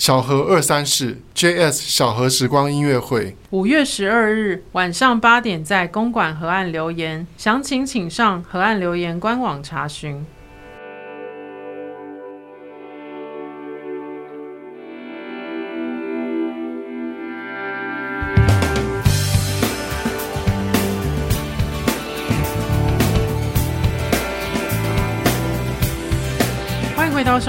[0.00, 10.24] 小河二三室 JS 小河时光音乐会，五月十二日晚上八点在公馆河岸留言，详情请上河岸留言官网查询。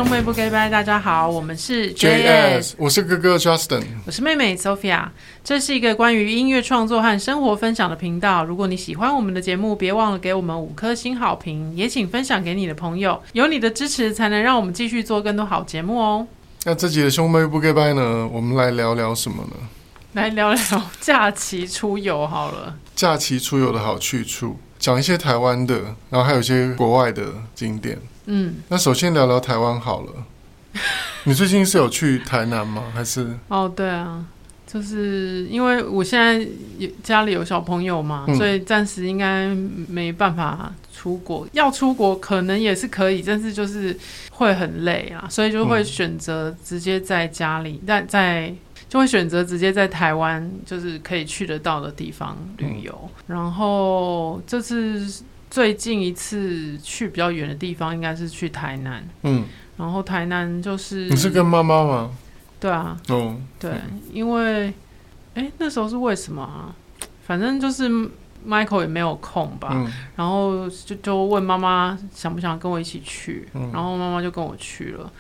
[0.02, 5.08] 兄妹不 goodbye，大家好，我们是 JS，我是哥哥 Justin，我是妹妹 Sophia。
[5.44, 8.44] 这是一个关于音乐创作和生活分享的频道。
[8.44, 13.22] 如果你喜欢我们的节目，别忘了给我们五颗星好评，也请分享给你的朋友。
[13.34, 16.26] 有你的支持，才能让我们继续做更多好节目哦。
[16.64, 18.28] 那这集的兄妹不 goodbye 呢？
[18.34, 19.56] 我们来聊聊什么呢？
[20.14, 22.76] 来聊聊假期出游好了。
[22.96, 27.24] 假期出游的好去处，讲一些台湾的，然后还有一些国外的
[27.54, 28.00] 景点。
[28.26, 30.12] 嗯，那首先聊聊台湾好了。
[31.26, 32.84] 你最近是有去台南吗？
[32.94, 33.28] 还是？
[33.50, 34.26] 哦，对啊，
[34.66, 36.48] 就是因为我现在
[36.78, 39.54] 有家里有小朋友嘛，嗯、所以暂时应该
[39.88, 41.48] 没办法出国。
[41.52, 43.98] 要出国可能也是可以，但是就是
[44.32, 48.54] 会很累啊，所以就会选择直接在家里，在、嗯、在
[48.88, 53.10] 就会选择直接在台湾，就是可以去得到的地方旅游。
[53.28, 55.24] 嗯、然后这次。
[55.52, 59.06] 最近一次去比较远的地方，应该是去台南。
[59.24, 59.44] 嗯，
[59.76, 62.10] 然后台南就是你是跟妈妈吗？
[62.58, 62.98] 对啊。
[63.10, 63.74] 哦，对，
[64.14, 64.68] 因为
[65.34, 66.74] 哎、欸，那时候是为什么啊？
[67.26, 67.90] 反正就是
[68.48, 69.72] Michael 也没有空吧。
[69.74, 75.12] 嗯、然后就就问妈妈想不想跟我一起去，嗯、然后妈妈就跟我去了。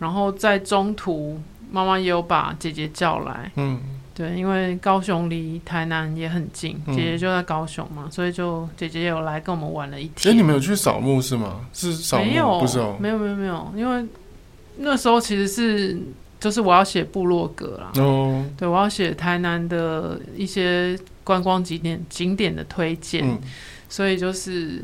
[0.00, 3.52] 然后在中途，妈妈也有把姐姐叫来。
[3.54, 3.80] 嗯。
[4.16, 10.32] 对，因为高雄离台南也很近，姐姐就在高雄嘛，嗯、所以就姐姐有来跟我们玩了一天。
[10.32, 11.60] 哎，你们有去扫墓是吗？
[11.74, 12.24] 是扫墓？
[12.24, 14.02] 没有，不是哦，没有没有没有，因为
[14.78, 16.00] 那时候其实是
[16.40, 17.92] 就是我要写部落格啦。
[18.02, 23.38] 哦，对，我要写台南的一些观光景点景点的推荐，嗯、
[23.90, 24.82] 所以就是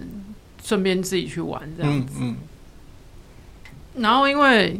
[0.62, 2.18] 顺便自己去玩这样子。
[2.20, 2.36] 嗯，
[3.96, 4.78] 嗯，然后因为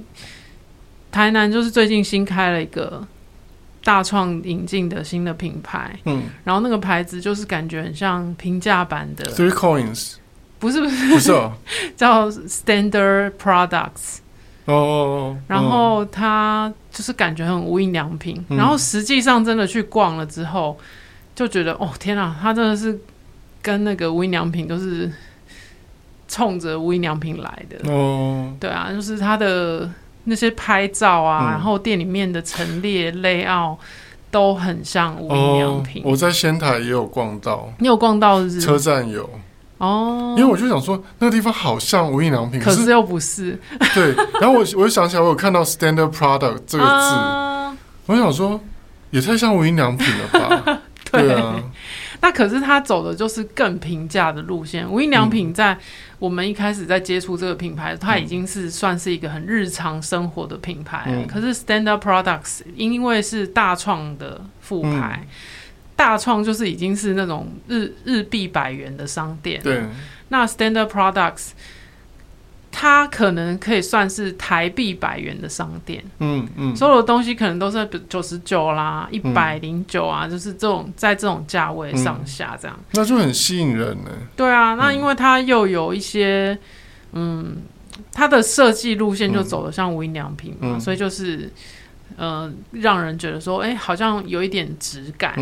[1.10, 3.02] 台南就是最近新开了一个。
[3.84, 9.24] 大创引进的新的品牌，嗯，然后那个牌子就是感觉很像平价版的。
[9.32, 10.14] Three Coins，
[10.58, 11.32] 不是不是不是，
[11.96, 14.18] 叫 Standard Products，
[14.66, 20.78] 哦，哦，哦，然后它就是感觉很无印良品，嗯、然后实际上真的去逛了之后，
[21.34, 22.96] 就觉得哦天啊，它真的是
[23.60, 25.10] 跟那个无印良品都是
[26.28, 29.90] 冲着无印良品来的，哦，对啊，就是它的。
[30.24, 33.76] 那些拍照啊，嗯、然后店里面的陈列 layout
[34.30, 36.02] 都很像无印良品。
[36.02, 38.60] 哦、我在仙台也有逛到，你有逛到是是？
[38.60, 39.28] 车站有
[39.78, 43.58] 哦，因为我就想说那个地方好像无印良品，可是又不是。
[43.94, 48.60] 对，然后我我就想起来，我有看到 Standard Product 这个字，啊、我想说
[49.10, 50.80] 也太像无印良品了吧？
[51.10, 51.56] 对， 对啊。
[52.22, 54.90] 那可是他走的就是更平价的路线。
[54.90, 55.76] 无印良品在
[56.18, 61.04] 我们一开始在接触这个品牌，它已经是算是一个很日常生活的品牌。
[61.08, 65.28] 嗯、可是 Standard Products 因为是大创的副牌，嗯、
[65.96, 69.60] 大创就是已经是那种日日币百元的商店。
[69.62, 69.82] 对，
[70.28, 71.50] 那 Standard Products。
[72.74, 84.10] 它可能可以算是台币百元的商店，嗯嗯，所有的东西可能都是九十九啦，一百零九啊，就是这种在这种价位上下这样，那就很吸引人呢。
[84.34, 86.58] 对啊，那因为它又有一些，
[87.12, 87.58] 嗯，
[88.10, 91.52] 它的设计路线就走的像无印良品嘛，所以就是，
[92.16, 95.36] 呃，让人觉得说，哎，好像有一点质感，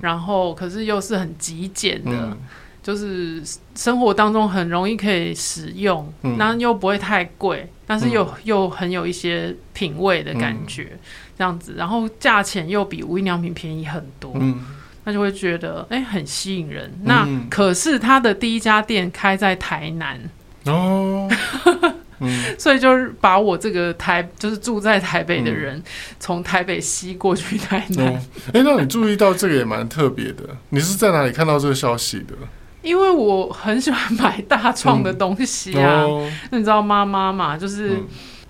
[0.00, 2.36] 然后可是又是很极简的。
[2.82, 3.40] 就是
[3.76, 10.98] 生活当中很容易可以使用，那、嗯、又不会太贵，但是又、嗯、又很有一些品味的感觉，嗯、
[11.38, 14.64] 这样子，然后价钱又比无印良品便宜很多，嗯、
[15.04, 16.90] 那就会觉得哎、欸、很吸引人。
[16.96, 20.20] 嗯、那可是他的第一家店开在台南。
[20.64, 21.30] 哦，
[22.18, 25.80] 嗯、所以就是把我这个台就是住在台北的人
[26.18, 28.14] 从、嗯、台北吸过去台南。
[28.52, 32.34] 哎、那你注意到这个也蛮特别的，你是在哪里看到这个消息的？
[32.82, 37.96] 因为我很喜欢买大创的东西啊，嗯哦、那你知道妈妈嘛，就是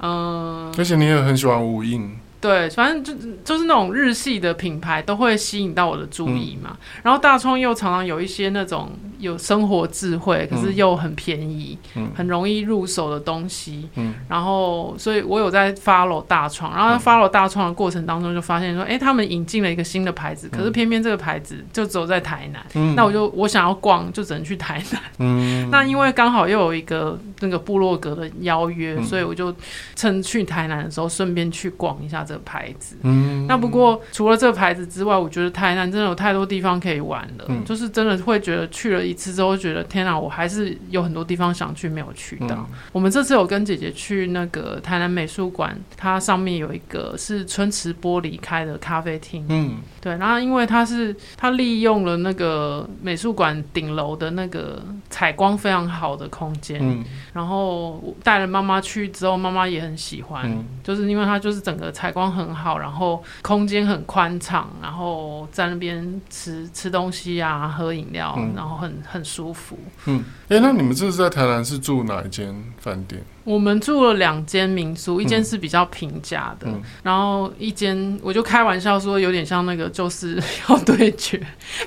[0.00, 2.10] 嗯，呃、而且你也很喜欢无印。
[2.42, 6.70] 对，反正就就是那种日系的品牌都会吸引到我的注意嘛。
[6.72, 8.90] 嗯、然后大创又常常有一些那种
[9.20, 13.88] 有生活智慧，可是又很便宜、嗯、很容易入手的东西。
[13.94, 22.60] 嗯、然后，所以我有在 follow 大创，然后 follow 大创的过程当中就发现说，哎、欸，他们引进了一个新的牌子，可是偏偏这个牌子就只有在台南。
[22.74, 25.00] 嗯、那我就我想要逛，就只能去台南。
[25.18, 29.54] 嗯、 那因为刚好又有一个那个部落格的邀约，嗯、所以我就
[29.94, 32.24] 趁去台南的时候顺便去逛一下。
[32.24, 32.96] 这个牌子。
[33.02, 42.56] 嗯，那不过除了这个牌子之外，我觉得台南真的有太多地方可以玩了，嗯、就是真的会觉得去了一次之后，觉得天哪，我还是有很多地方想去没有去到。
[42.56, 49.44] 嗯、我们这次有跟姐姐去那个台南美术馆，它上面有一个是春池玻璃开的咖啡厅。
[49.48, 57.02] 嗯，对，然后因为它是它利用了那个美术馆顶楼的那个采光非常好的空间，嗯、
[57.32, 69.78] 然后带了妈妈去之后，妈妈也很喜欢，嗯、就是因为它就是整个采光很好，然后空间很宽敞，然后在那边吃吃东西啊，喝饮料，嗯、然后很很舒服。
[70.06, 73.22] 嗯，哎、欸，那你们这是在台南是住哪一间饭店？
[73.44, 81.40] 我们住了两间民宿，一间是比较平价的，嗯、然后一间我就开玩笑说有点像那个就是要对决、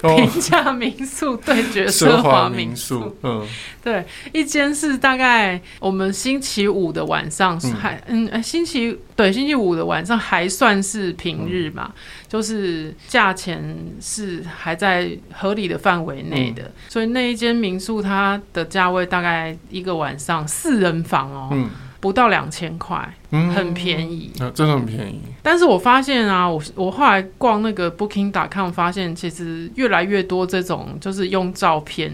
[0.04, 3.16] 哦、平价民宿对决奢华民宿。
[3.24, 3.48] 嗯，
[3.84, 21.50] 对，一间是大概我们星期五的晚上还嗯，嗯，星期对星期五的晚上还算是平日嘛，嗯、就是价钱是还在合理的范围内的，嗯、所以那一间民宿它的价位大概一个晚上四人房哦。
[21.51, 21.69] 嗯，
[22.00, 25.22] 不到两千块，嗯、很便宜，啊，真的很便宜。
[25.42, 32.12] 但是我发现啊，我我后来逛那个 Booking.com，发现其实越来越多这种就是用照片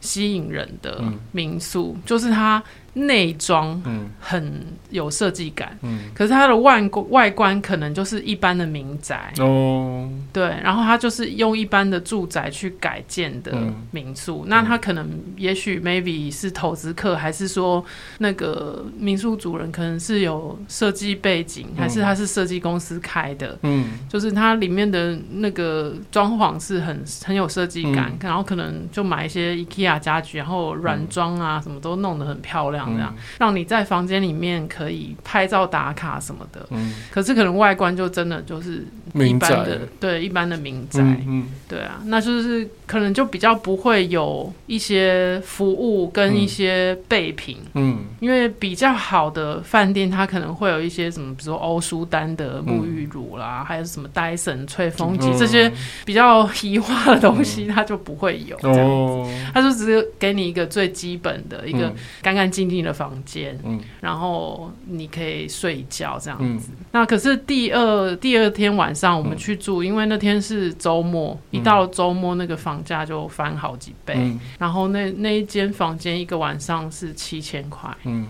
[0.00, 2.62] 吸引人的民宿，嗯、就是它。
[2.94, 3.82] 内装
[4.20, 6.80] 很有设计感，嗯，可是它的外
[7.10, 13.52] 外观可能就是一般的民宅哦，对，然后它就是用一般的住宅去改建的
[13.90, 17.84] 民宿，嗯、那它可能也许 maybe 是投资客，还是说
[18.18, 32.83] 那个民宿主人可能是有设计背景，还是他是设计公司开的，嗯，就是它里面的那个装潢是很很有设计感，嗯、然后可能就买一些 IKEA 家具，然后软装啊什么都弄得很漂亮。
[32.92, 36.66] 这样，让你在房间里面可以拍照打卡什么的。
[36.70, 38.84] 嗯，可是可能外观就真的就是
[39.14, 41.00] 一般的，对，一般的民宅。
[41.00, 47.58] 嗯，嗯，对啊，那就是可能就比较不会有一些服务跟一些备品。
[47.74, 55.70] 嗯，因为比较好的饭店，它可能会有一些什么，比如说欧舒丹的沐浴乳啦，嗯、还有什么戴森吹风机、嗯、这些
[56.04, 58.82] 比较移化的东西，它就不会有这样子。
[58.82, 61.92] 哦，它就只是给你一个最基本的一个
[62.22, 66.70] 干干净净的房间，嗯，然后你可以睡觉这样子。
[66.72, 74.14] 嗯、那可是第二第二天晚上我们去住，嗯、因为那天是周末，嗯、一到周末那个房价就翻好几倍。
[74.16, 78.26] 嗯、然后那那一间房间一个晚上是七千块，嗯，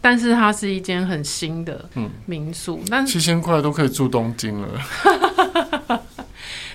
[0.00, 1.88] 但是它是一间很新的
[2.24, 4.68] 民宿，嗯、但七千块都可以住东京了。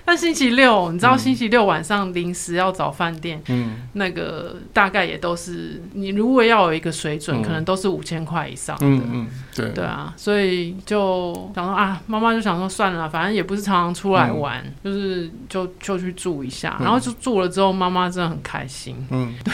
[0.03, 9.69] 但星期六，你知道星期六晚上临时要找饭店，嗯，那个大概也都是你如果要有一个水准，嗯、可能都是五千块以上的，嗯嗯，对。
[9.69, 19.53] 对啊，所以就想说啊，妈妈就想说算了，反正也不是常常出来玩，嗯、就是就就去住一下，然后就住了之后，妈妈真的很开心，嗯， 对，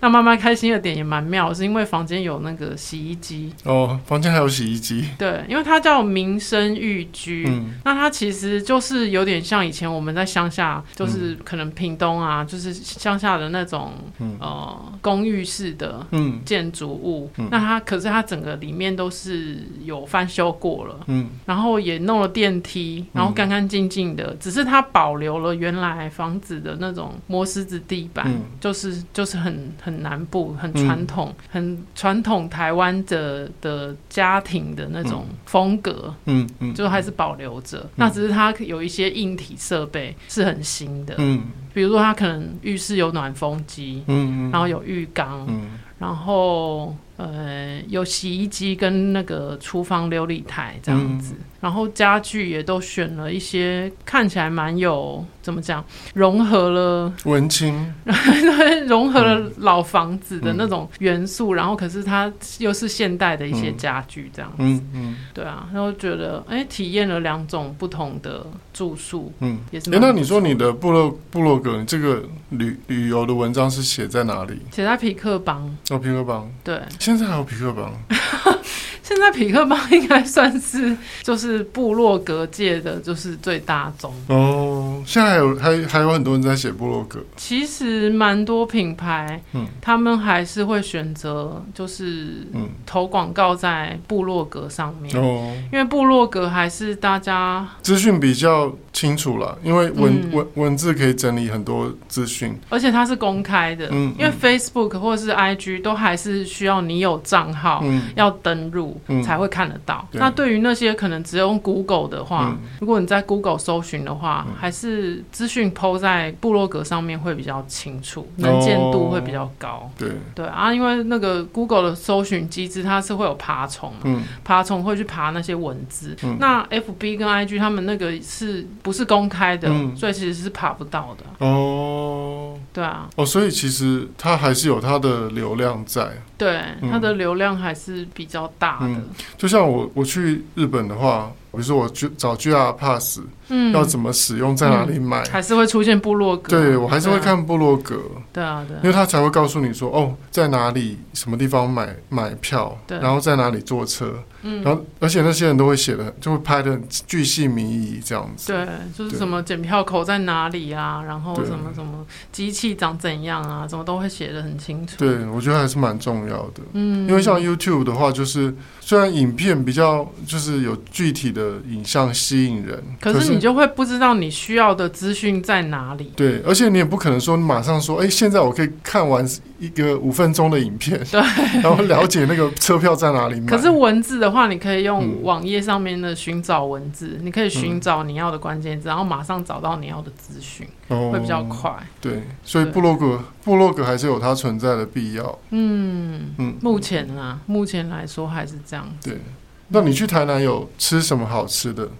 [0.00, 3.52] 那妈妈开心的点也蛮妙，是因为房间有那个洗衣机。
[3.64, 9.39] 哦，房间还有洗衣机，对，因为它叫民生寓居，嗯，那它其实就是有点。
[9.40, 16.06] 像以前我们在乡下，就是可能屏东啊，嗯、就是乡下的那种、嗯、呃公寓式的
[16.44, 17.30] 建筑物。
[17.36, 24.32] 嗯、那它可是它整个里面都是有翻修过了，嗯，然后也弄了电梯，然后干干净净的。
[24.32, 36.74] 嗯、只是它保留了原来房子的那种磨石子地板，嗯、就是就是很很南部、很传统、嗯、很传统台湾的的家庭的那种风格，嗯嗯，嗯。
[36.74, 37.78] 就还是保留着。
[37.78, 46.94] 嗯、那只是它有一些硬体设备是很新的，嗯，比如说它可能浴室有暖风机，嗯嗯，然后有浴缸，嗯，然后。
[47.20, 55.84] 呃，有洗衣机跟那个厨房琉璃台这样子，嗯、然后家具也都选了一些看起来蛮有怎么讲，
[56.14, 57.92] 融合了文青，
[58.88, 69.90] 融合了老房子的那种元素，嗯、然后可是它又是现代的一些家具这样子，嗯嗯，对啊，然后觉得哎，体验了两种不同的住宿，嗯，也是。
[69.94, 74.58] 哎，那你说你的部落部落格这个旅旅游的文章是写在哪里？
[74.70, 75.76] 写在皮克邦。
[75.90, 76.80] 哦，皮克邦，对。
[77.10, 77.92] 现在还有匹克邦？
[79.02, 85.02] 现在匹克邦应该算是就是部落格界的就是最大宗哦。
[85.04, 87.18] 现在还有还还有很多人在写部落格。
[87.36, 98.72] 其实蛮多品牌，嗯，他们还是会选择就是嗯投广告在部落格上面哦，因为部落格还是大家资讯比较。
[98.92, 103.88] 清楚了，因为文、嗯、文文字可以整理很多资讯，而且它是公开的。
[103.92, 110.06] 嗯，因为 Facebook 或者是 IG 都还是需要你有账号，嗯，要登入才会看得到。
[110.12, 119.68] 嗯、那对于那些可能只用 Google 的话，嗯、如果你在 Google 搜寻的话，嗯、还是资讯 PO 在部落格上面会比较清楚，能见度会比较高。
[119.68, 126.16] 哦、对对啊，因为那个 Google 的搜寻机制它是会有爬虫，嗯，爬虫会去爬那些文字。
[126.22, 129.68] 嗯、那 FB 跟 IG 他们那个是不是公开的？
[129.68, 131.46] 嗯、所以其实是爬不到的。
[131.46, 136.08] 哦，对啊，哦，所以其实它还是有它的流量在。
[136.40, 138.86] 对，嗯、它的流量还是比较大的。
[138.86, 139.04] 嗯、
[139.36, 143.20] 就像我我去日本的话，比如说我去找 JR Pass，
[143.50, 146.48] 嗯，要怎么使用，在哪里买，嗯、还是会出现部落格。
[146.48, 148.00] 对，我还是会看部落格。
[148.32, 158.52] 对啊，对啊，因为他才会告诉你说，哦，在哪里什么地方买买票，对，然后在哪里坐车，嗯，然后而且那些人都会写的，就会拍的巨细靡遗这样子。
[158.52, 158.66] 对，
[158.96, 164.96] 就是什么检票口在哪里啊，然后什么什么机器长怎样啊，什么都会写的很清楚。
[164.98, 166.62] 对，我觉得还是蛮重要的。
[166.72, 176.12] 嗯，因为像 YouTube 的话，就是虽然影片比较就是有具体的影像吸引人，可是你就会不知道你需要的资讯在哪里。
[176.16, 179.26] 对，而且你也不可能说你马上说，哎，现在我可以看完
[179.58, 181.20] 一个五分钟的影片，对，
[181.62, 183.46] 然后了解那个车票在哪里买。
[183.46, 191.72] 可是文字的话，你可以用网页上面的寻找文字，嗯、你可以寻找你要的关键字，然后马上找到你要的资讯，哦、会比较快。
[192.00, 195.38] 对，所以部落格部落格还是有它存在的必要。
[195.50, 199.10] 嗯嗯，目前啊，目前来说还是这样子。
[199.10, 199.20] 对，
[199.68, 201.90] 那你去台南有吃什么好吃的？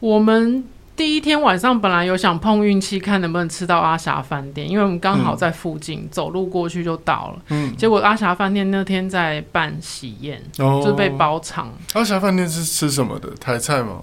[0.00, 0.64] 我们。
[1.02, 7.42] 第一天晚上本来有想碰运气，看能不能吃到阿霞饭店，因为我们刚好在附近，嗯、走路过去就到了。
[7.48, 11.72] 嗯，结果阿霞饭店那天在办喜宴，哦、就是被包场。
[11.94, 13.28] 阿霞饭店是吃什么的？
[13.40, 14.00] 台菜吗？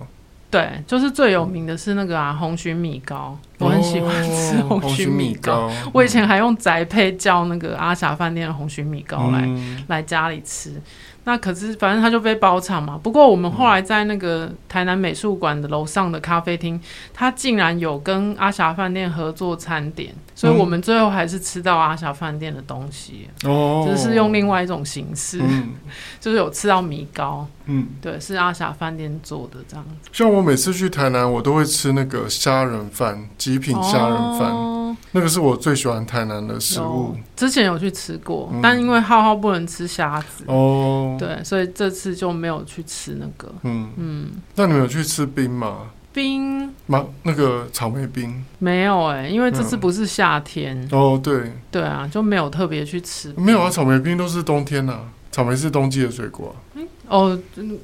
[0.51, 5.67] 对，就是最有名的是那个啊红鲟米糕，我很喜欢吃红曲米糕。
[5.67, 10.81] 哦、我以前还用宅配叫那个阿霞饭店的红曲米糕来、嗯、来家里吃。
[11.25, 12.97] 那可是，反正他就被包场嘛。
[13.03, 16.79] 不过我们后来在那个台南美术馆的楼上的咖啡厅，
[17.13, 23.27] 他竟然有跟阿霞饭店合作餐点，所以我们最后还是吃到阿霞饭店的东西。
[23.43, 25.73] 哦，只是用另外一种形式，嗯、
[26.19, 27.45] 就是有吃到米糕。
[27.65, 30.09] 嗯，对，是阿霞饭店做的这样子。
[30.11, 34.51] 像我每次去台南，我都会吃那个虾仁饭，极品虾仁饭。
[34.51, 37.15] 哦、那个是我最喜欢台南的食物。
[37.35, 40.43] 之前有去吃过，嗯、但因为浩浩不能吃虾子。
[40.45, 41.15] 哦。
[41.17, 43.51] 对，所以这次就没有去吃那个。
[43.63, 45.87] 嗯嗯，那你们有去吃冰吗？
[46.13, 47.05] 冰吗？
[47.23, 50.79] 那个草莓冰没有哎、欸，因为这次不是夏天。
[50.79, 53.33] 嗯、哦，对对啊，就没有特别去吃。
[53.35, 56.55] 没有啊，草莓冰都是冬天啊，草莓是冬季的水果、啊。
[56.75, 57.39] 嗯哦，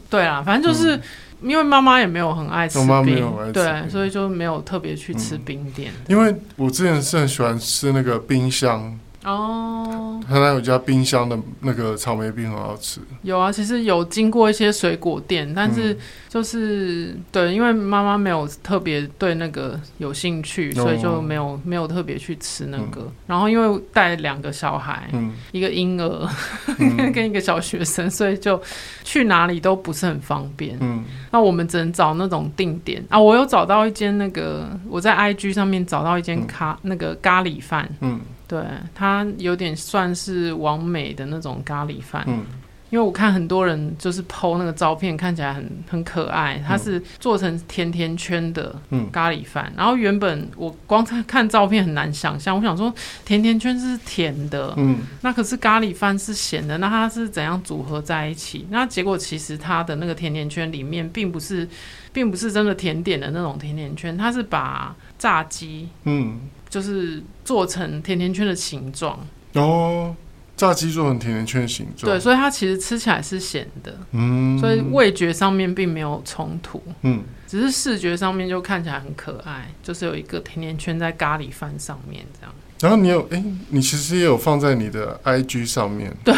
[0.08, 1.02] 对啊，反正就是、嗯、
[1.42, 6.16] 因为妈妈也没有很爱吃冰，妈妈没有爱吃冰，对，所以就没有特别去吃冰店、嗯。
[6.16, 9.00] 因为我之前是很喜欢吃那个冰箱。
[9.26, 13.02] 哦，台南有家冰箱的那个草莓冰很好吃。
[13.24, 15.98] 有啊，其实有经过一些水果店，但是
[16.30, 23.02] 就是、嗯、对，因为妈妈没有特别对那个有兴趣，所以就没有、哦、没有特别去吃那个。
[23.02, 26.30] 嗯、然后因为带两个小孩，嗯、一个婴儿、
[26.78, 28.62] 嗯、 跟一个小学生，所以就
[29.04, 30.78] 去哪里都不是很方便。
[30.80, 33.20] 嗯，那我们只能找那种定点啊。
[33.20, 37.90] 我有找到一间那个，我在 IG 上面找到一间咖、嗯、那个咖喱饭。
[38.02, 38.22] 嗯。
[38.48, 42.46] 对，它有点算是完美的那种咖喱饭，嗯，
[42.92, 46.64] 因为我看很多人就是 PO 那个照片，看起来很很可爱。
[46.66, 48.80] 它是做成甜甜圈的
[49.12, 52.94] 咖喱饭，嗯、然后原本我光看看照片很难想象，我想说
[53.26, 58.68] 甜甜圈是甜的，嗯，那可是咖喱饭是咸的，那它是怎样组合在一起？
[58.70, 61.68] 那结果其实它的那个甜甜圈里面并不是，
[62.14, 66.40] 并不是真的甜点的那种甜甜圈，它是把炸鸡，嗯。
[66.76, 69.18] 就是做成甜甜圈的形状。
[69.54, 70.14] 哦，
[70.58, 82.54] 炸鸡做成甜甜圈的形状，对，所以它其实吃起来是咸的，嗯，所以味觉上面并没有冲突，嗯，只是视觉上面就看起来很可爱，就是有一个甜甜圈在咖喱饭上面这样。
[82.82, 86.36] 然后你有哎、欸，你其实也有放在你的 IG 上面，对，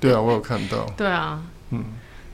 [0.00, 1.42] 对啊，我有看到，对啊，
[1.72, 1.84] 嗯。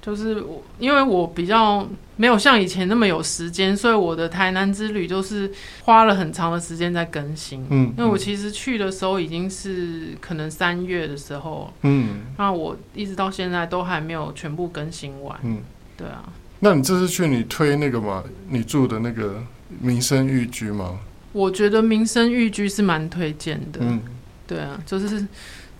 [0.02, 5.48] 就是我，因为我比较没有像以前那么有时间，所以我的台南之旅就是
[5.84, 7.64] 花了很长的时间在更新。
[7.70, 15.38] 嗯，因为我其实去的时候已经是可能三月的时候，嗯，那我一直到现在都还没有全部更新完。
[15.44, 15.62] 嗯，
[15.96, 16.24] 对啊。
[16.58, 18.24] 那你这次去你推那个嘛？
[18.48, 19.40] 你住的那个
[19.80, 20.98] 民生寓居吗？
[21.30, 23.78] 我觉得民生寓居是蛮推荐的。
[23.80, 24.02] 嗯，
[24.48, 25.24] 对啊，就是。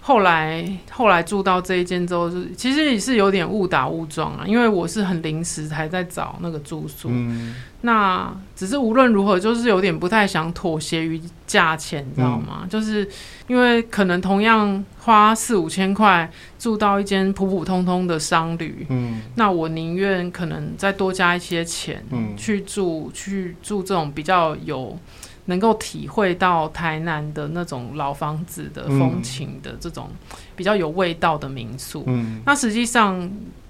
[0.05, 7.09] 后来后来住到这一间之后，是其实也是有点误打误撞啊，因为我是很临时才在找那个住宿。
[7.09, 12.63] 嗯，那只是无论如何，就是有点不太想妥协于价钱，你知道吗？
[12.65, 13.09] 嗯，就是
[13.47, 16.29] 因为可能同样花四五千块
[16.59, 24.99] 住到一间普普通通的商旅，嗯，那我宁愿可能再多加一些钱，嗯，去住去住这种比较有。
[25.47, 30.09] 能够体会到台南的那种老房子的风情的这种
[30.55, 33.21] 比较有味道的民宿，嗯，那实际上，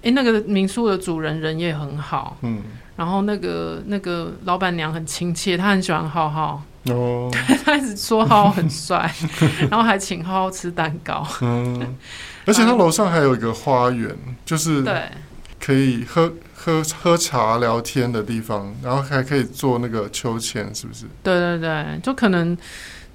[0.01, 2.61] 哎、欸，那个民宿的主人人也很好，嗯，
[2.95, 9.11] 然后那个那个老板娘很亲切，她很喜欢浩浩，哦，对， 她一直说浩浩很帅，
[9.71, 11.95] 然后还请浩浩吃蛋糕，嗯，
[12.45, 14.15] 而且他楼上还有一个花园，
[14.45, 15.09] 就是对，
[15.59, 16.31] 可以喝。
[16.63, 21.05] 喝喝茶聊天的地方，然后还可以做那个秋千，是不是？
[21.21, 22.57] 对对对，就可能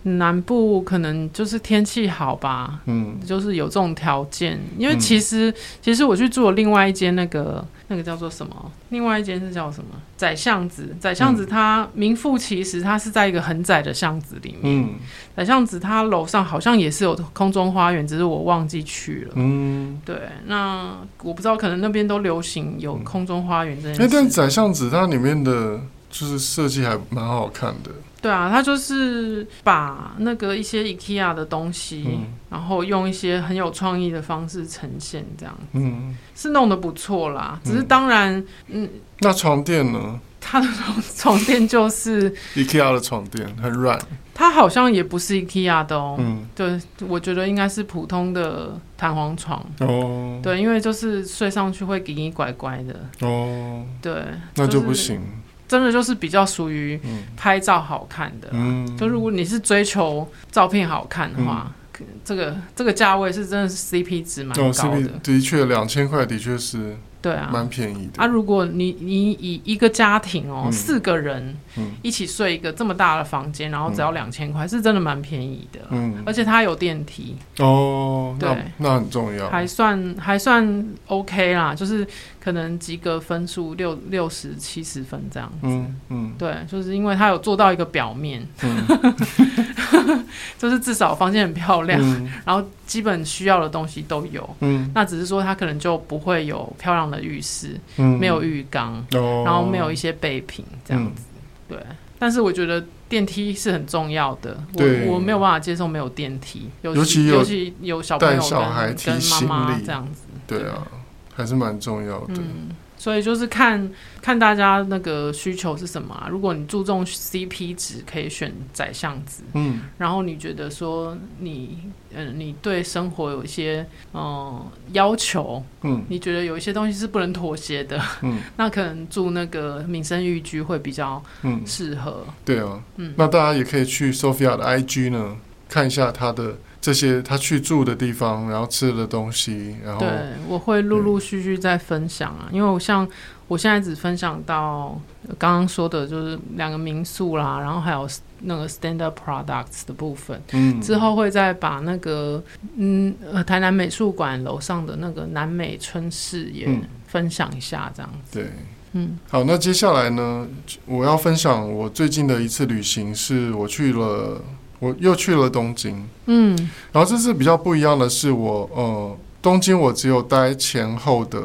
[0.05, 4.59] 南部可能就是天气好吧，嗯，就是有这种条件。
[4.79, 7.65] 因为其实、嗯、其实我去住了另外一间那个。
[7.91, 8.71] 那个叫做什么？
[8.91, 9.93] 另外一间是叫什么？
[10.15, 10.95] 窄巷子。
[11.01, 14.85] 窄巷子，它名副其实，它是在一个很窄的巷子里面。
[14.85, 14.95] 嗯。
[15.35, 19.33] 窄巷子，它楼上好像也是有空中花园，只是我忘记去了。
[19.37, 19.99] 嗯。
[20.05, 24.03] 对，那我不知道，可能那边都流行有空中花园这件事。
[24.03, 27.91] 哎，但窄巷子它里面的就是设计还蛮好看的。
[28.21, 37.61] 对啊，他就是把那个一些 IKEA 的东西，嗯、然后用一些很有创意的方式呈现，这样子，嗯，是弄得不错啦。
[37.63, 38.35] 只是当然，
[38.67, 40.19] 嗯，嗯那床垫呢？
[40.41, 43.97] 它的床床垫就是 IKEA 的床垫，很软。
[44.35, 54.13] 它好像也不是 IKEA 的哦，嗯，对，我觉得应该是普通的弹簧床哦，对，因为就是睡上去会给你拐拐的哦，对，
[54.57, 55.17] 那就不行。
[55.17, 55.29] 就是
[55.69, 56.99] 真的就是比较属于
[57.37, 61.71] 拍照好看的，嗯，就如果你是追求照片好看的话，
[62.01, 66.97] 嗯、这个这个价位是真的是 CP 值蛮高的，哦、CP, 的确两千块的确是。
[67.21, 68.23] 对啊，蛮便宜的。
[68.23, 71.57] 啊，如果你你以一个家庭哦，嗯、四个人
[72.03, 75.81] 一起睡一个这么大的房间，嗯、然后只要两千块，是真的蛮便宜的。
[75.91, 77.37] 嗯，而且它有电梯。
[77.59, 78.49] 哦，对。
[78.49, 82.07] 那，那很重要，还算还算 OK 啦，就是
[82.41, 85.57] 可能及格分数六六十七十分这样子。
[85.63, 90.25] 嗯嗯，对，就是因为它有做到一个表面，嗯、
[90.59, 92.63] 就是至少房间很漂亮，嗯、然后。
[92.89, 101.43] 基本需要的东西都有，嗯，那只是说它可能就不会有漂亮的浴室，嗯，没有浴缸，哦，然后没有一些备品这样子，嗯、
[101.77, 101.79] 对。
[102.19, 110.87] 但是我觉得电梯是很重要的，我我没有办法接受没有电梯，尤其尤其有小朋友跟小孩跟妈妈这样子，对啊，
[111.35, 112.33] 还是蛮重要的。
[112.39, 116.29] 嗯所以就是看看大家那个需求是什么啊。
[116.29, 119.43] 如果你注重 CP 值，可以选窄巷子。
[119.55, 121.79] 嗯，然后你觉得说你
[122.11, 132.25] 嗯、呃，你对生活有一些嗯、呃、要求，嗯，你觉得有一些东西是不能妥协的，嗯， 那可能住那个民生寓居会比较嗯适合。
[132.45, 135.37] 对啊，嗯，那大家也可以去 Sophia 的 IG 呢，
[135.69, 136.57] 看一下她的。
[136.81, 140.09] 这些他去住的地方，然后吃的东西，然后对，
[140.49, 143.07] 我会陆陆续续再分享啊，嗯、因为我像
[143.49, 145.01] 我现在只分享到
[145.39, 148.09] 刚刚说的，就是两个民宿啦，然后还有
[148.43, 152.43] 那个 Standard Products 的部分，嗯，之后会再把那个
[152.77, 156.69] 嗯呃台南美术馆楼上的那个南美春市也
[157.09, 158.53] 分享一下，这样子，嗯、对，
[158.93, 160.47] 嗯，好，那接下来呢，
[160.87, 164.41] 我要分享我最近的一次旅行，是我去了。
[164.81, 166.57] 我又去了东京，嗯，
[166.93, 171.41] 然后这次比较不一样的是我，我呃，东京我只有待前后的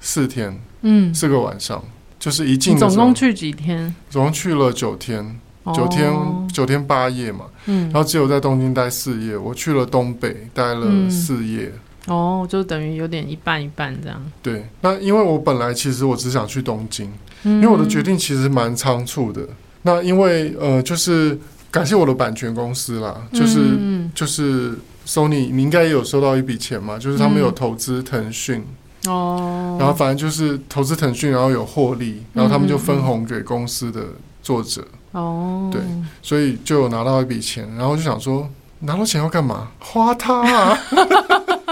[0.00, 1.82] 四天，嗯，四个晚上，
[2.18, 2.76] 就是一进。
[2.76, 3.94] 总共去几天？
[4.10, 5.40] 总共去了九天，
[5.74, 9.34] 九天、哦、九天八夜嘛，嗯，然后只有在东京待四夜。
[9.34, 11.72] 我去了东北，待了四夜，
[12.08, 14.22] 嗯、哦，就等于有点一半一半这样。
[14.42, 17.10] 对，那因为我本来其实我只想去东京，
[17.44, 19.48] 嗯、因为我的决定其实蛮仓促的。
[19.80, 21.38] 那因为呃，就是。
[21.74, 28.64] 感谢我的版权公司啦，就是、嗯、就是 Sony，你应该也有收到一笔钱嘛，就是他们有投资腾讯
[29.06, 34.00] 哦，然后反正就是投资腾讯，然后有获利，然后他们就分红给公司的
[34.40, 35.82] 作者哦，对，
[36.22, 39.66] 所以就有拿到一笔钱，然后就想说拿到钱要干嘛？
[39.80, 40.78] 花它啊！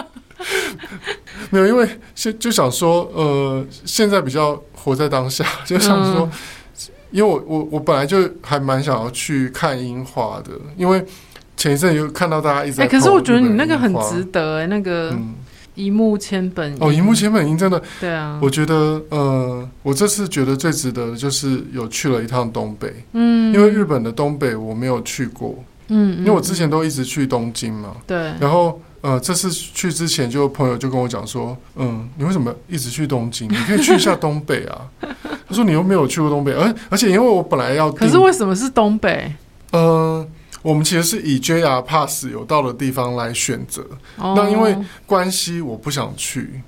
[1.50, 6.26] 没有，因为现就想说，呃，现在比较活在当下，就想说。
[6.26, 6.38] 嗯
[7.12, 11.04] 因为我我我本来就还蛮想要去看樱花的，因为
[11.56, 12.84] 前一阵有看到大家一直在。
[12.84, 15.16] 哎、欸，可是我觉得你那个很值得哎、欸，那个
[15.74, 17.80] 一目千本哦，一目千本樱真的。
[18.00, 33.48] 对啊，我觉得呃，我这次觉得最值得的就是有去了一趟东北，嗯，因为日本的东北我没有去过，嗯，因为我之前都一直去东京嘛，对，然后呃，这次去之前，就朋友就跟我讲说，嗯，你为什么一直去东京？
[33.50, 34.88] 你可以去一下东北啊。
[35.52, 39.30] 他说你又没有去过东北，而而且因为我本来要，可是为什么是东北？
[39.72, 40.26] 呃，
[40.62, 43.84] 我们其实是以 JR Pass 有到的地方来选择。
[44.16, 46.62] 哦、那因为关西我不想去。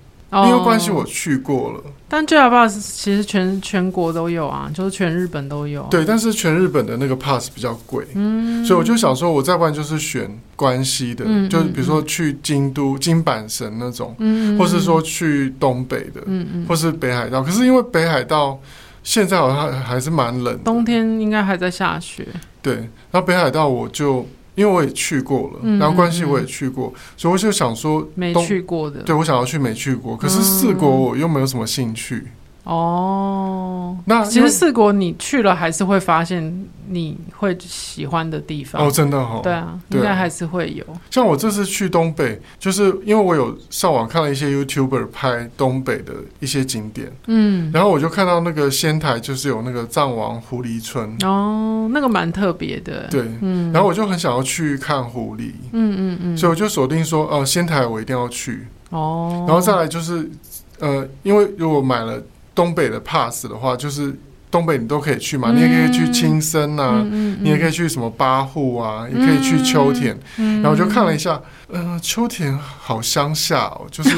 [0.47, 5.89] 因为关系我去过了，但 JR Pass 其实全全国都有啊，就是全日本都有啊。
[5.91, 17.43] 对，但是全日本的那个 pass 比较贵，嗯，所以我就想说，我再不然就是选关西的，嗯，就比如说去京都、京阪神那种，嗯，或是说去东北的，嗯嗯，或是北海道。
[17.43, 18.59] 可是因为北海道
[19.03, 22.27] 现在好像还是蛮冷，冬天应该还在下雪。
[22.61, 24.27] 对，那北海道我就。
[24.55, 32.29] 因为我也去过了，嗯、然后关系我也去过，嗯、所以我就想说，没去过的，对，我想要去没去过，可是四国我又没有什么兴趣。
[32.65, 38.83] 哦，那其实四国你去了还是会发现你会喜欢的地方。
[38.83, 40.83] 哦，真的哈、哦，对啊，应该还是会有。
[41.11, 51.15] 像我这次去东北，就是因为我有上网看了一些 YouTuber 拍东北的一些景点，嗯，然后我就看到那个仙台就是有那个藏王狐狸村。
[51.23, 58.67] 哦，那个蛮特别的，对，嗯，然后我就很想要去看狐狸，嗯嗯嗯，所以我就锁定说，呃，仙台我一定要去。
[58.89, 60.31] 哦，然后再来就是，
[60.79, 62.23] 呃，因为如果买了。
[62.55, 64.15] 东北的 pass 的话，就是
[64.51, 70.17] 东北你都可以去嘛，嗯、你也可以去青森啊，嗯嗯嗯、你也可以去什么八户啊，嗯、也可以去秋田。
[70.37, 71.41] 嗯、然后我就看了一下，
[71.71, 74.11] 嗯、呃，秋田好乡下哦，就是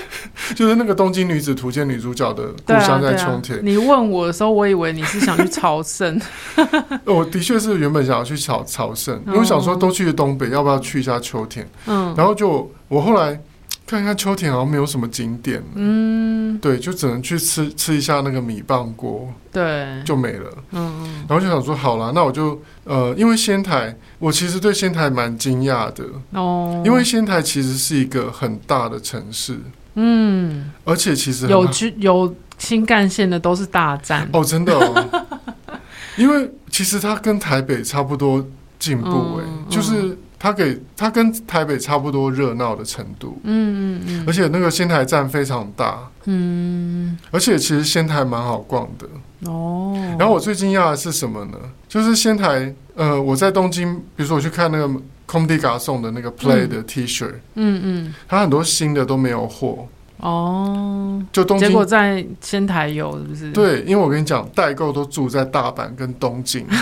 [0.56, 3.58] 就是那个《东京女子图鉴》女主角的故乡在秋田。
[3.58, 6.18] 啊啊、你问我的时候，我以为你是想去朝圣。
[7.04, 11.66] 我 的确是原本想要去朝朝圣，因为我想说都去东北，要不要去一下秋田？
[11.86, 13.38] 嗯，然后就我后来。
[13.86, 26.02] 看看秋田好像没有什么景点，嗯，对，就只能去吃吃一下那个米棒锅，对，就没了，嗯嗯，然后就想说好了，那我就呃，因为仙台，我其实对仙台蛮惊讶的。
[26.32, 29.58] 哦，因为仙台其实是一个很大的城市，
[29.96, 35.28] 嗯，而且其实有去有新干线的都是大站哦，真的哦，
[36.16, 38.42] 因为其实它跟台北差不多
[38.78, 40.16] 进步哎，就是。
[40.44, 49.08] 它给它跟台北差不多热闹的程度，嗯嗯嗯，而且那个仙台站非常大，嗯，而且其实仙台蛮好逛的
[49.50, 49.96] 哦。
[50.18, 51.56] 然后我最惊讶的是什么呢？
[51.88, 54.86] 就是仙台，呃，我在东京，比如说我去看那个
[55.26, 61.24] Comme des Garçons 的那个 Play 的 T 恤，嗯嗯，它很多新的都没有货哦。
[61.32, 63.50] 就东京，结果在仙台有是不是？
[63.52, 66.66] 对，因为我跟你讲，代购都住在大阪跟东京。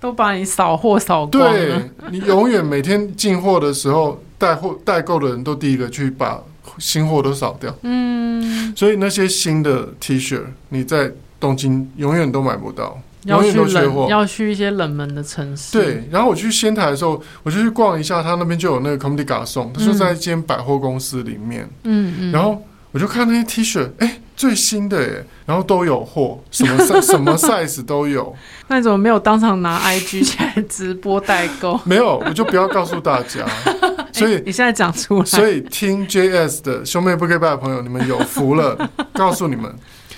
[0.00, 1.52] 都把你扫货扫光了。
[1.52, 6.42] 对，你永远每天进货的时候，带货代购的人都第一个去把
[6.78, 7.72] 新货都扫掉。
[7.82, 14.06] 嗯，所以那些新的 T 恤，你在东京永远都买不到，永远都缺货。
[14.08, 15.78] 要去一些冷门的城市。
[15.78, 21.68] 对，然后我去仙台的时候，我就去逛一下，他那边就有那个 Comme des Garçons，他说在一间百货公司里面。
[21.84, 24.20] 嗯嗯，然后我就看那些 T 恤，哎。
[24.40, 28.34] 最新的耶，然后都有货，什么 size 什么 size 都有。
[28.68, 31.78] 那你怎么没有当场拿 IG 起来直播代购？
[31.84, 33.46] 没有，我就不要告诉大家。
[34.14, 38.90] 所以、欸、你现在讲出来，所以听 JS 的兄妹不可以拜的朋友，你们有福了。
[39.12, 39.70] 告诉你们，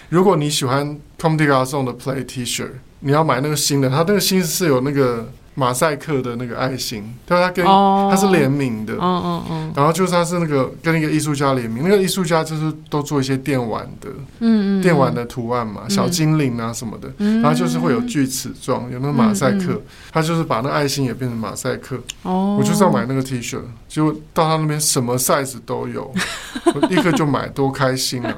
[0.08, 2.68] 如果你喜欢 Comme des Garçons 的 Play T 恤，
[3.00, 5.28] 你要买那个新的，它那个新是有那个。
[5.54, 14.08] 马赛克的那个爱心，对，它跟它是联名的，嗯嗯嗯，然后就是它是那个跟一个艺术家联名，那个艺术家就是都做一些电玩的，
[14.40, 26.10] 嗯嗯，电玩的图案嘛，小精灵啊什么的，然后就是会有锯齿状，有那个马赛克，他就是把那爱心也变成马赛克，哦，我就是要买那个 T 恤，结果到他那边什么 size 都有，
[26.74, 28.34] 我立刻就买，多开心啊，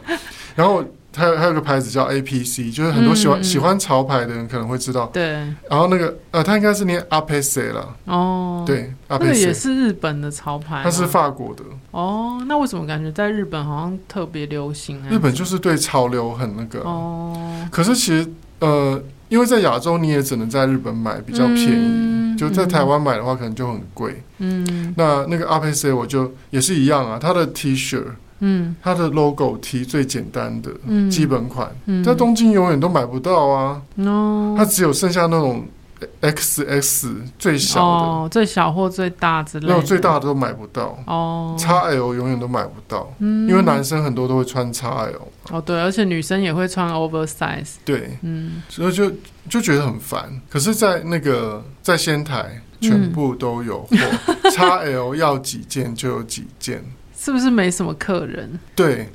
[0.56, 0.84] 然后。
[1.14, 5.06] 还有还有个牌子叫 APC，就是很多喜欢、嗯、喜欢潮牌的人可能会知道。
[5.12, 5.24] 对。
[5.70, 7.96] 然后那个呃，它应该是念 APC 了。
[8.06, 8.64] 哦。
[8.66, 8.92] 对。
[9.08, 10.80] 那个也是日本的潮牌。
[10.82, 11.62] 它是法国的。
[11.92, 15.00] 哦，那为什么感觉在日本好像特别流行？
[15.08, 16.80] 日本就是对潮流很那个。
[16.80, 17.34] 哦。
[17.70, 24.20] 可是其实呃，因为在亚洲你也只能在日本买比较便宜，嗯、就在台湾买的话可能就很贵。
[24.38, 24.92] 嗯。
[24.96, 28.02] 那那个 APC 我就也是一样啊，它的 T 恤。
[28.40, 33.80] 嗯，它的 logo T 最简单的嗯基本款，嗯在东京永远都买不到啊。
[33.96, 35.64] 哦，它只有剩下那种
[36.20, 40.98] X X 最小的，哦，最小或最大之类的，没有最大的都买不到。
[41.06, 45.14] 哦，XL 永远都买不到，嗯，因为男生很多都会穿 XL。
[45.50, 47.74] 哦，对，而且女生也会穿 oversize。
[47.84, 49.10] 对，嗯，所以就
[49.48, 50.28] 就觉得很烦。
[50.50, 53.96] 可是，在那个在仙台，全部都有货，
[54.50, 56.82] XL 要几件就有几件。
[57.24, 58.60] 是不是没什么客人？
[58.76, 59.08] 对，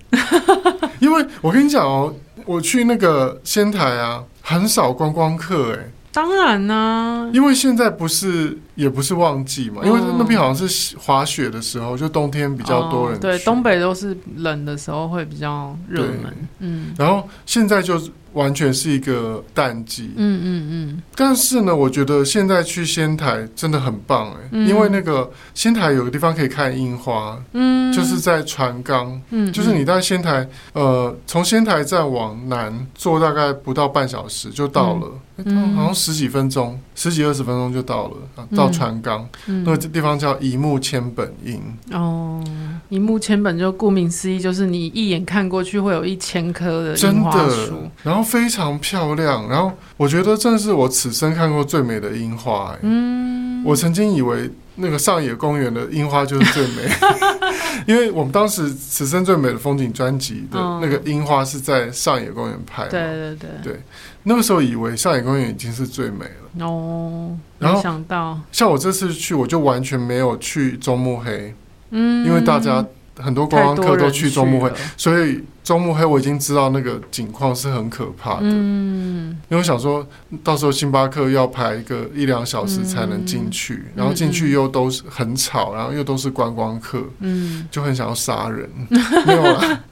[1.00, 2.12] 因为我跟你讲哦，
[2.44, 5.92] 我去那个仙台啊，很少观光客哎。
[6.12, 13.20] 当然呢、啊，因为现在不是也不是旺季嘛，因为那边好像是滑雪的时候，就冬天比较多人、哦。
[13.20, 16.34] 对，东北都是冷的时候会比较热门。
[16.60, 20.12] 嗯，然后现在就完全是一个淡季。
[20.16, 21.04] 嗯嗯嗯。
[21.14, 27.38] 但是呢，我觉得现在去仙台真的很棒哎、欸，嗯、因为那个仙台有个地方可以看樱花。
[27.52, 27.92] 嗯。
[27.92, 29.20] 就是在船冈。
[29.32, 29.52] 嗯。
[29.52, 35.08] 就是你在仙台，呃，从仙台站往南坐大概不到半小时就到了。
[35.12, 35.16] 嗯
[35.46, 41.62] 嗯，好像十几分钟，十几二十分钟就到了，到船冈，那个地方叫一木千本樱。
[41.92, 42.44] 哦，
[42.90, 49.48] 一木千本就顾名思义，就是你一眼看过去会有一千棵的樱花树，然后非常漂亮。
[49.50, 52.80] 然后我觉得这是我此生看过最美的樱花、欸。
[52.82, 54.50] 嗯，我曾经以为。
[54.82, 56.90] 那个上野公园的樱花就是最美，
[57.86, 62.92] 因为我们当时此生最美的风景专辑的那个樱花是在上野公园拍的。
[62.92, 63.82] 对对对，对，
[64.24, 66.66] 那个时候以为上野公园已经是最美了。
[66.66, 68.40] 哦，然后想到。
[68.52, 71.54] 像我这次去，我就完全没有去中目黑，
[71.92, 72.84] 嗯，因为大家。
[73.22, 78.44] 很多观光客都去中目黑，所以中目黑我已经知道那个景况是很可怕的。
[78.44, 80.08] 嗯，因为我想说
[80.42, 88.70] 到时候星巴克要排一个一两小时才能进去，嗯、然后进去又都是很吵，然后又都是观光客，嗯，就很想要杀人，
[89.28, 89.84] 没有啦。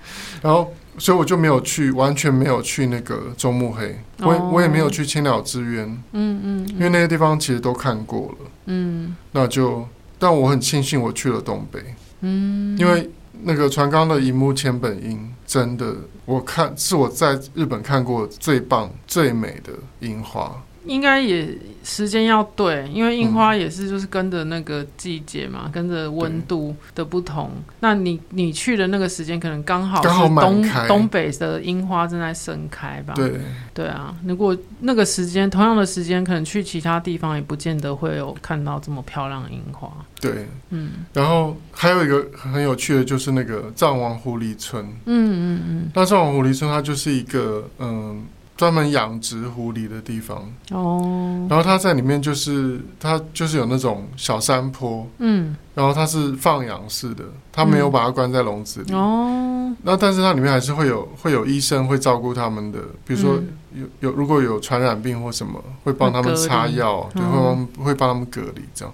[0.41, 9.87] 然后所以我就没有去，完全没有去那个中目黑，我也、哦、我也没有去青鸟之渊，嗯嗯，因为那些地方其实都看过了，嗯，那就
[10.19, 11.79] 但我很庆幸我去了东北，
[12.21, 13.09] 嗯，因为。
[13.43, 20.59] 那个船冈的乙木千本樱，真的，我看是我在日本看过最棒、最美的樱花。
[20.87, 21.47] 应该也
[21.83, 27.51] 时间要对，因为樱花也是就是跟着那个季节嘛，嗯、跟着温度的不同。
[27.79, 33.13] 那你你去的那个时间可能刚好是东东北的樱花正在盛开吧？
[33.15, 33.39] 对
[33.73, 39.91] 对啊，如果那个时间同样的时间，可能去其他地方也不见得会有看到这么漂亮的樱花。
[40.19, 41.05] 对，嗯。
[41.13, 44.83] 然后还有一个很有趣的就是那个藏王狐狸村。
[45.05, 45.91] 嗯嗯嗯。
[45.93, 48.25] 那藏王狐狸村它就是一个嗯。
[48.57, 50.51] 专门养殖狐狸的地方。
[50.71, 58.93] 哦，然后它在里面就是它就是有那种小山坡，嗯，然后它是放养式的，它没有把它关在笼子里。
[58.93, 63.39] 哦，那但是它里面还是会有会有医生会照顾他们的，比如说
[63.73, 68.93] 有有如果有传染病或什么，会帮他们擦药，对，会帮会帮他们隔离这样，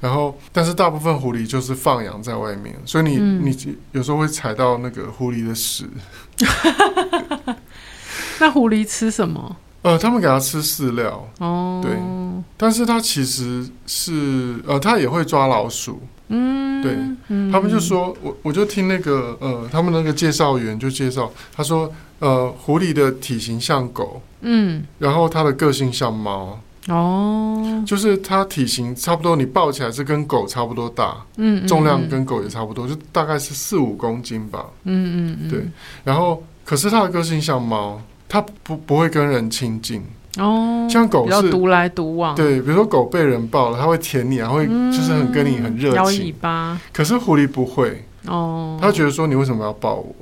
[0.00, 5.86] 然后但是大部分狐狸就是放养在外面，所以你你有时候会踩到那个狐狸的屎。
[8.40, 9.56] 那狐狸吃什么？
[9.82, 11.28] 呃，他们给它吃饲料。
[11.38, 11.96] 哦，对，
[12.56, 16.00] 但是它其实是呃，它也会抓老鼠。
[16.28, 16.96] 嗯，对，
[17.28, 26.58] 嗯、他们就说，我我就听那个呃，他们那个介绍员就介绍，他说，呃，狐狸的体型像狗，嗯，然后它的个性像猫。
[26.88, 34.66] 哦，就是它体型差不多，你抱起来是跟狗差不多大，嗯，嗯，重量跟狗也差不多，就大概是四五公斤吧。
[34.82, 35.64] 嗯嗯嗯，对，
[36.02, 38.02] 然后可是它的个性像猫。
[38.28, 40.02] 它不不会跟人亲近
[40.38, 42.34] 哦，像狗是独来独往。
[42.34, 46.80] 对，比如说狗被人抱了，它会舔你，然后会就是很跟你很热情，摇尾巴。
[46.92, 50.14] 可是狐狸不会哦，它觉得说你为什么要抱我？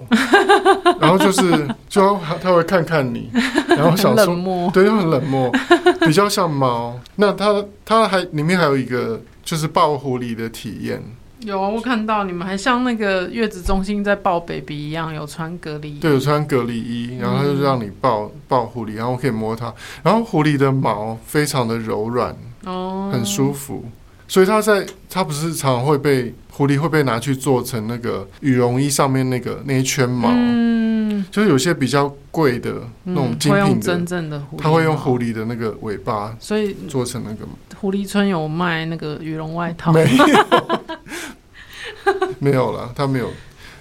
[1.01, 3.31] 然后就是就它会看看你，
[3.69, 5.51] 然后想说对，又很冷漠，
[6.07, 6.95] 比较像猫。
[7.17, 11.03] 那它它还里面还有一个就是抱狐狸的体验。
[11.45, 16.01] 有啊，我看到你们还像那个月子中心在抱 baby 一样，有穿隔离衣。
[16.01, 23.85] 对，有穿隔离衣，然后他就让你抱抱狐狸，然后可以摸它，然后狐狸的毛非常的柔软，哦，很舒服，
[24.27, 37.47] 所以它在它不是常常会被狐狸会被拿去做成那个羽绒衣上面那个那一圈毛，嗯，就是有些比较贵的那种精品的，真正的狐狸，它会用狐狸的那个尾巴，所以做成那个
[37.79, 40.05] 狐狸村有卖那个羽绒外套，没。
[40.17, 40.25] 有。
[42.39, 43.31] 没有了，它没有，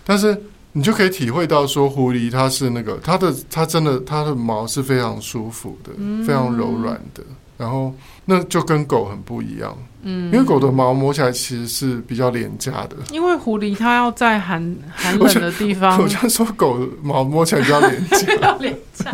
[0.06, 0.38] 但是
[0.74, 7.24] 你就可以体会到说，狐狸它是那个它的它真的它的毛是非常舒服的，嗯、非常柔软的，
[7.58, 7.94] 然后
[8.26, 19.14] 那就跟狗很不一样，嗯，因为狗的毛摸起来其实是比较廉价的，因为狐狸它要在寒 寒冷的地方，我就说狗的毛摸起来比较廉价， 比较廉价，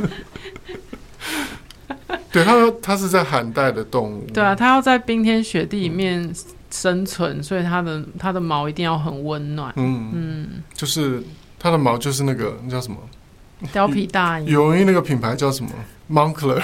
[2.31, 6.33] 对，它说它是在寒带的动物，对啊，它要在冰天雪地里面。
[6.69, 9.73] 嗯生存，所以它的它的毛一定要很温暖。
[9.75, 11.23] 嗯嗯，就是
[11.58, 12.97] 它的毛就是那个那叫什么？
[13.73, 14.45] 貂皮大衣。
[14.45, 15.71] 羽绒衣那个品牌叫什么
[16.12, 16.62] ？Moncler。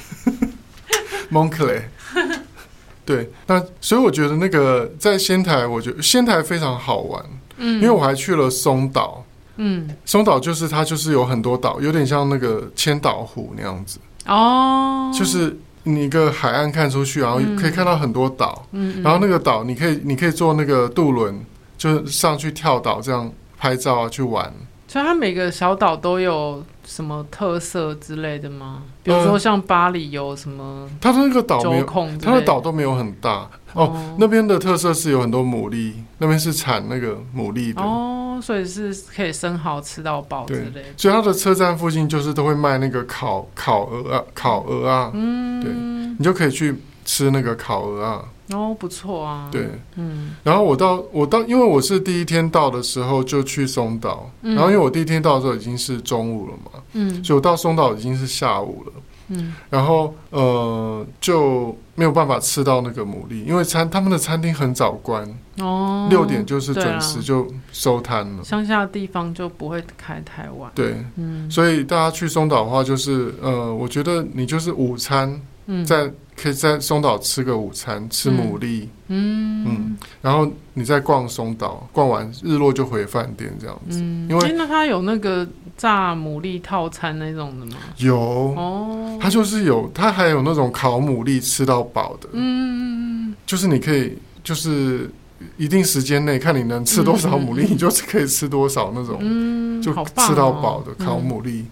[1.30, 1.82] Moncler。
[3.04, 7.24] 对，那所以我觉得那个在仙台，我觉得仙台非常好玩。
[7.58, 9.22] 嗯，因为我还去了松岛。
[9.58, 13.98] 嗯，松岛就是它就是有很多岛，有点像那个千岛湖那样子。
[14.26, 15.54] 哦，就是。
[15.86, 21.40] 你一个海岸看出去，然后可以看到很多岛，嗯，然后那个岛你可以你可以坐那个渡轮，
[21.78, 24.52] 就上去跳岛这样拍照啊，去玩。
[24.88, 28.82] 所以它每个小岛都有什么特色之类的吗？
[29.02, 30.88] 比如说像巴黎有什么？
[31.00, 31.84] 它的那个岛没有，
[32.20, 34.16] 它的岛都没有很大哦，哦。
[34.18, 37.82] 那边的特色是有很多牡蛎，那边是产那个牡蛎的。
[37.82, 40.88] 哦，所以是可以生蚝吃到饱之类的。
[40.96, 45.72] 所以它的车站附近就是都会卖那个烤烤鹅啊，烤鹅啊，嗯，对，
[46.18, 48.24] 你就可以去吃那个烤鹅啊。
[48.52, 49.48] 哦，不错啊。
[49.50, 58.92] 对，嗯，然后我到我到，因为我是第一天到的时候就去松岛，嗯，然后因为我第一天到的时候已经是中午了嘛，嗯，所以我到松岛已经是下午了，
[59.30, 65.28] 嗯，然后呃就没有办法吃到那个牡蛎，因为餐他们的餐厅很早关，
[65.58, 75.40] 哦，六点就是准时就收摊了，乡下的地方就不会开太晚，对，嗯，所以大家去松岛的话，就是呃，我觉得你就是午餐。
[75.68, 79.64] 嗯，在可以在松岛吃个午餐，吃牡蛎，嗯。
[79.66, 83.98] 嗯，然后你再逛松岛，逛完日落就回饭店这样子。
[84.00, 85.46] 嗯，因为那它有那个
[85.76, 87.76] 炸牡蛎套餐那种的吗？
[87.96, 88.16] 有。
[88.16, 92.28] 哦，它就是有，它还有那种烤牡蛎吃到饱的。
[92.32, 95.10] 嗯，就是你可以，就是
[95.56, 101.64] 一定时间内看你能吃多少牡蛎，你就是可以吃多少那种，嗯，就吃到饱的烤牡蛎。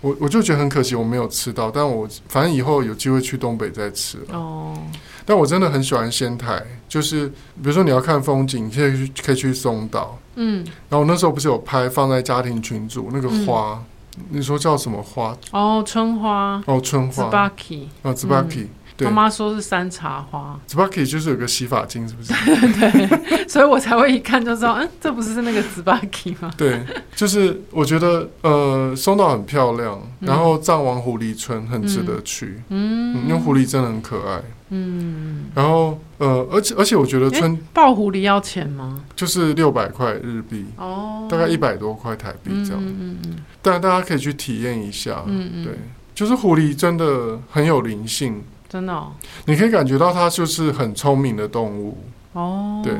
[0.00, 4.76] 我我就觉得很可惜，我没有吃到，但我反正以后有机会去东北再吃哦。
[5.24, 10.64] 但我真的很喜欢仙台，就是比如说你要看风景，可以去可以去松岛，嗯。
[10.88, 13.82] 然后我那时候不是有拍放在家庭群组那个花，
[14.18, 15.36] 嗯、你说叫什么花？
[15.50, 16.62] 哦，春花。
[16.66, 17.24] 哦，春花。
[17.24, 17.86] Tsubaki。
[18.02, 18.66] 哦，Tsubaki。
[19.04, 22.32] 妈妈说是山茶花，Tsubaki 就是有个洗发精，是不是？
[22.80, 26.50] 对，所以我才会一看就知道，嗯，这不是那个 Tsubaki 吗？
[26.56, 26.80] 对，
[27.14, 39.04] 就是我觉得呃，松岛很漂亮，然后藏王狐狸村很值得去，嗯，因为狐狸真的很可爱，嗯，然后呃，而且而且我觉得村抱狐狸要钱吗？
[39.14, 45.74] 就是六百块日币，哦，大概一百多块台币这样，嗯嗯，但大家可以去体验一下，嗯嗯，对，
[46.14, 48.42] 就是狐狸真的很有灵性。
[48.68, 49.12] 真的，哦，
[49.46, 51.98] 你可以感觉到它就是很聪明的动物。
[52.32, 52.80] 哦。
[52.84, 52.92] 对，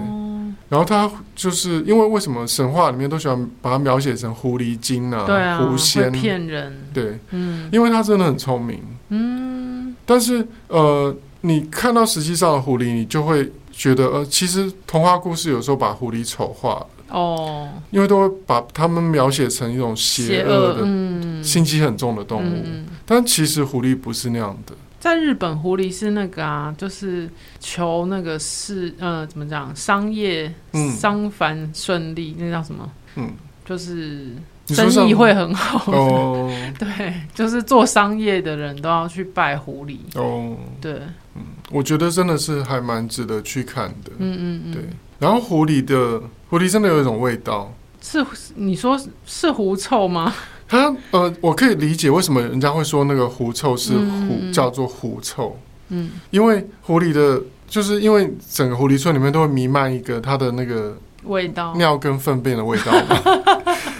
[0.69, 5.25] 然后它就是因为为什么神话里面都喜欢把它描写成狐狸精啊？
[5.27, 6.11] 对啊，狐仙。
[6.13, 6.89] 骗人。
[6.95, 8.83] 对，嗯，因为它真的很聪明。
[9.09, 16.87] 嗯，但是呃，你看到实际上的狐狸，你就会觉得呃，其实童话故事有时候把狐狸丑化了。
[17.11, 24.75] 哦，因为都会把它们描写成一种邪恶的、嗯、心机很重的动物，嗯、但其实狐狸不是那样的。
[25.07, 32.91] 在日本，狐狸是那个啊，就是求那个是呃，怎么讲，商业、嗯、商繁顺利，那叫什么？
[33.15, 33.31] 嗯，
[33.65, 34.33] 就是
[34.67, 35.93] 生意会很好。
[35.93, 39.99] 哦， 对，就是做商业的人都要去拜狐狸。
[40.17, 40.95] 哦，对，
[41.37, 44.11] 嗯，我觉得真的是还蛮值得去看的。
[44.19, 44.83] 嗯嗯嗯，对。
[45.21, 50.35] 然后狐狸的狐狸真的有一种味道，是你说是狐臭吗？
[50.69, 55.57] 它呃，我可以理解为什么人家会说那个狐臭是狐，嗯、叫做狐臭。
[55.89, 63.21] 嗯，因为狐狸的，就是因为整个狐狸村里面都会弥漫一个它的那个味道，尿跟粪便的味道嘛。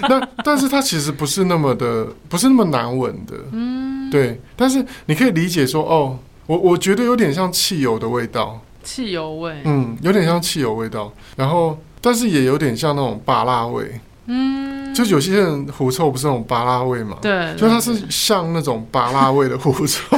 [0.09, 3.35] 那但是它其实不是那么的，不是那么难闻的。
[3.53, 4.41] 嗯，对。
[4.55, 9.57] 但是你可以理解说，哦，我我觉得有点像汽油的味道，汽油味。
[9.65, 11.13] 嗯，有点像汽油味道。
[11.37, 14.01] 然后，但是也有点像那种芭辣味。
[14.27, 17.17] 嗯，就有些人狐臭不是那种巴拉味嘛？
[17.21, 20.17] 对，就它是像那种巴拉味的狐臭。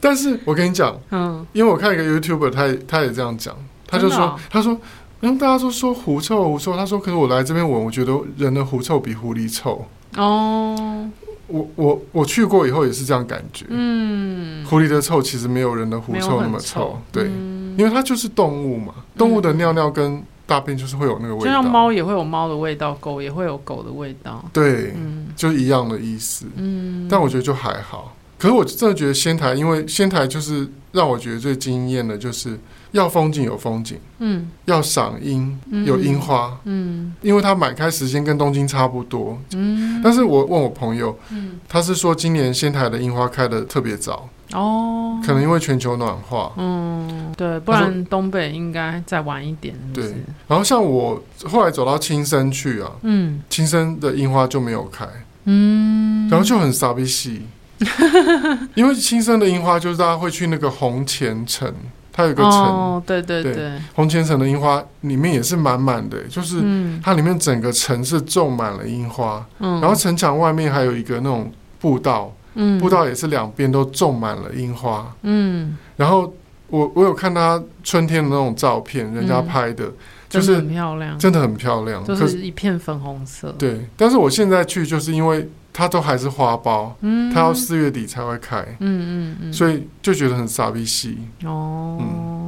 [0.00, 4.78] 但是我跟你讲，嗯，因为我看一个 YouTuber，他也他也这样讲，他就说，哦、他说，
[5.20, 9.84] 然后大家都说狐臭狐臭，他说，可是我来这边闻，我觉得人的狐臭比狐狸臭。
[10.16, 11.10] 哦，
[11.48, 13.66] 我我我去过以后也是这样感觉。
[13.68, 24.44] 嗯，狐狸的臭其实没有人的狐臭那么臭，臭对，嗯、因为它就是动物嘛，动物的尿尿跟大便就是会有那个味道，就像猫也会有猫的味道，狗也会有狗的味道。
[24.52, 26.46] 对，嗯，就一样的意思。
[26.56, 28.14] 嗯，但我觉得就还好。
[28.38, 32.58] 可是我真的觉得仙台，因为仙台就是让我觉得最惊艳的，就是
[32.92, 40.02] 要风景有风景，嗯，要赏樱有樱花，嗯，因为它满开时间跟东京差不多，嗯。
[40.04, 44.28] 但是我问我朋友，嗯，他是说今年仙台的樱花开的特别早。
[44.52, 50.08] 哦，可能因为全球暖化，嗯，对，不然东北应该再晚一点是是？
[50.10, 50.16] 对，
[50.46, 55.04] 然后像我后来走到青森去啊，嗯，青森的樱花就没有开，
[55.46, 57.42] 嗯，然后就很傻逼戏，
[58.76, 61.72] 因为青森的樱花就是大家会去那个红前城，
[62.12, 66.62] 它有个城，哦，对对对，对，红前城的樱花里面也是满满的，就是
[67.02, 71.50] 它里面整个城是种满了樱花，嗯，然后城墙外面还有一个那种
[71.80, 72.32] 步道。
[72.56, 76.34] 嗯，步道也是两边都种满了樱花，嗯，然后
[76.68, 79.92] 我我有看他春天的那种照片，人家拍的，
[80.28, 83.54] 就是很漂亮，真的很漂亮，就是一片粉红色。
[83.58, 91.18] 对，但是我现在去就是因为它都还是花苞，嗯，它要四月底才会开，嗯嗯嗯，所以就觉得很傻逼戏。
[91.44, 92.45] 哦，嗯。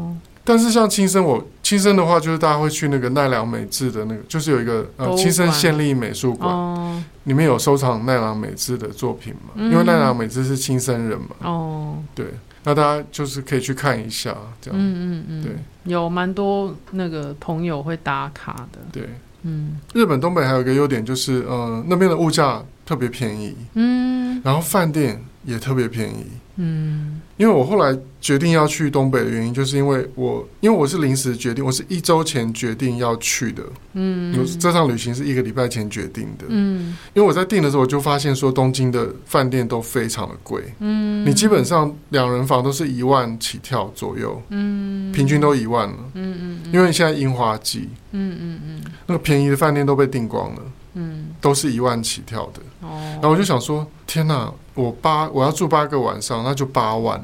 [0.48, 12.28] 但是像青森，我青森的话，就是大家会去那个奈良美智的那个，就是有一个呃青森县立美术馆，哦、里面有收藏奈良美智的作品嘛，嗯、因为奈良美智是青森人嘛，哦，对，
[12.64, 14.80] 那大家就是可以去看一下，这样，嗯
[15.18, 15.52] 嗯嗯，对，
[15.84, 19.06] 有蛮多那个朋友会打卡的，对，
[19.42, 26.24] 嗯，日本东北还有一个优点就是，呃，那边的物价特别便宜，嗯，然后饭店也特别便宜。
[26.60, 33.62] 嗯，因为我后来决定要去东北的原因，就是因为我因为我是临时决定，我是一周前决定要去的。
[33.92, 36.46] 嗯，这趟旅行是一个礼拜前决定的。
[36.48, 40.62] 嗯，因为我在订的时候，我就发现说东京的饭店都非常的贵。
[40.80, 44.42] 嗯，你基本上两人房都是一万起跳左右。
[44.50, 45.96] 嗯，平均都一万了。
[46.14, 47.88] 嗯嗯，因为现在樱花季。
[48.10, 50.62] 嗯嗯嗯，那个便宜的饭店都被订光了。
[50.94, 52.60] 嗯，都是一万起跳的。
[52.80, 54.52] 哦，然后我就想说，天哪！
[54.74, 57.20] 我八我要住八个晚上，那就八万，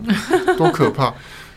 [0.59, 1.15] 多可怕！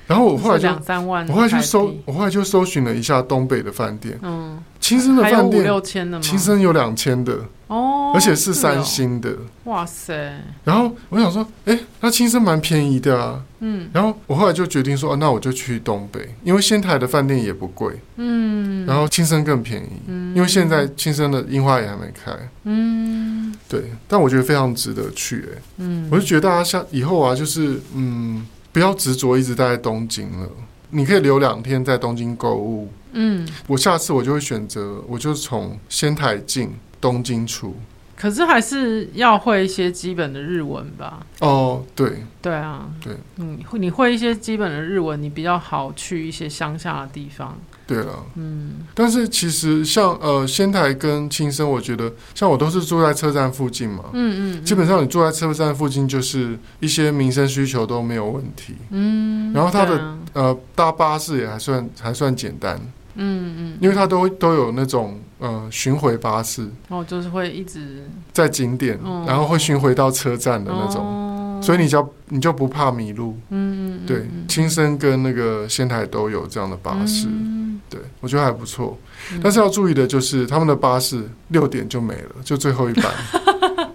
[0.07, 6.23] 然后我后来就两三万，我后来就搜，我后来就搜寻了一下东北的饭店，嗯，青森的饭店还有五六千的吗？
[6.23, 7.37] 青森有两千的
[7.67, 9.35] 哦，而且是三星的，
[9.65, 10.41] 哇塞！
[10.63, 22.31] 然后我想说，哎，那青森蛮便宜的啊，嗯，然后我后来就决定说，那我就去东北，因为仙台的饭店也不贵，嗯，然后青森更便宜，嗯，因为现在青森的樱花也还没开，
[22.63, 28.47] 嗯，对，但我觉得非常值得去，哎，嗯，我就觉得大家像以后啊，就是嗯。
[28.77, 30.47] 不要执着一直待在东京了，
[30.91, 32.87] 你可以留两天在东京购物。
[33.13, 36.71] 嗯，我下次我就会选择，我就从仙台进，
[37.01, 37.75] 东京出。
[38.15, 41.25] 可是还是要会一些基本的日文吧？
[41.39, 47.57] 哦，对，对啊，对，嗯，你会一些基本的日文，你比较好去一些乡下的地方。
[47.87, 62.77] 对了，嗯，但是其实像呃仙台跟青森，我觉得像我都是住在车站附近嘛，嗯嗯，基本上你住在车站附近，就是一些民生需求都没有问题，嗯，然后它的、啊、呃搭巴士也还算还算简单，
[63.15, 71.05] 嗯嗯，因为它都都有那种呃巡回巴士，哦，就是会一直在景点，哦、然后会巡回到车站的那种。
[71.05, 71.33] 哦。
[71.59, 77.56] 所以你就你就不怕迷路，嗯，对，青森跟那个仙台都有这样的巴士，嗯、
[77.89, 78.97] 对我觉得还不错。
[79.33, 83.05] 嗯、但是要注意的就是，他们的巴士六点就没了，就最后一班，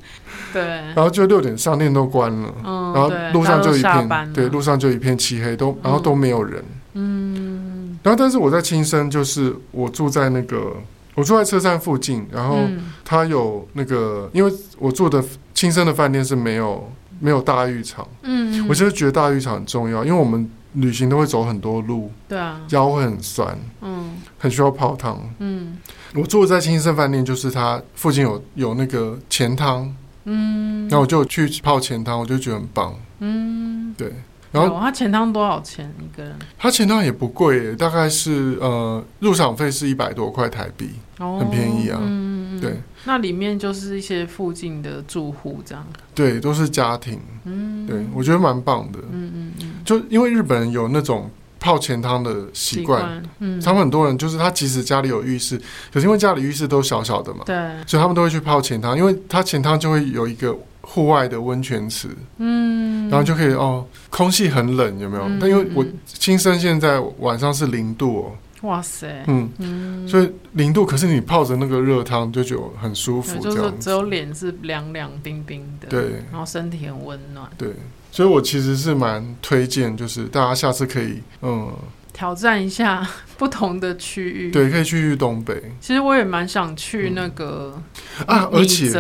[0.52, 6.64] 对，然后就六点商店都关了，嗯、然后路上就一片，对，路上就一片漆黑，都然后都没有人，
[6.94, 10.72] 嗯，然后但是我在青森，就是我住在那个
[11.14, 12.58] 我住在车站附近，然后
[13.04, 15.22] 他有那个，因为我住的
[15.54, 16.90] 青森的饭店是没有。
[17.24, 25.76] 没有大浴场，嗯，我就是觉得大浴场很重要，因为我们旅行都会走很多路，对啊，腰会很酸，嗯，很需要泡汤，嗯，
[26.14, 29.94] 我住在青盛饭店，就是它附近有有那个钱汤，
[30.24, 34.12] 嗯，然后我就去泡钱汤，我就觉得很棒，嗯，对。
[34.52, 36.36] 然后它前汤多少钱一个人？
[36.58, 41.98] 它钱汤也不贵，大概是呃入场费是一百多块台币，哦，很便宜啊。
[42.02, 42.80] 嗯，对。
[43.04, 45.84] 那里面就是一些附近的住户这样。
[46.14, 47.18] 对，都是家庭。
[47.44, 48.98] 嗯，对，我觉得蛮棒的。
[49.10, 49.72] 嗯嗯嗯。
[49.84, 55.60] 就因为日本人有那种泡前汤的习惯，嗯，他们很多人就是他即使家里有浴室，
[55.92, 60.54] 可是因为家里浴室都小小的嘛，对，所以他们都会去泡前汤，因为他前汤就会有一个。
[60.82, 62.08] 户外的温泉池，
[62.38, 65.24] 嗯，然后就可以哦，空气很冷，有没有？
[65.24, 77.72] 嗯、但因为我亲身现在晚上是零度哦，哇塞，嗯，嗯，所以零度，可是你泡着那个热汤就觉得很舒服，就是只有脸是凉凉冰冰的，对，然后身体很温暖，对，
[78.10, 81.72] 所以我其实是蛮推荐，就是大家下次可以嗯。
[82.14, 83.08] 挑战一下
[83.38, 85.54] 不同的区域，对，可以去东北。
[85.80, 87.72] 其实我也蛮想去那个、
[88.18, 88.92] 嗯、啊，而且。